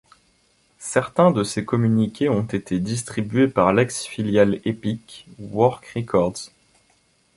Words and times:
Certains 0.79 1.29
de 1.29 1.43
ses 1.43 1.63
communiqués 1.63 2.27
ont 2.27 2.41
été 2.41 2.79
distribués 2.79 3.47
par 3.47 3.71
l'ex-filiale 3.71 4.55
Epic, 4.65 5.27
Work 5.37 5.85
Records. 5.95 6.49